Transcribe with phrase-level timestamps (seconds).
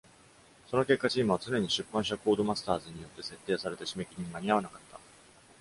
[0.67, 4.99] その結果、チームは常に出版社コードマスターズによって設定された締め切りに間に合わなかった。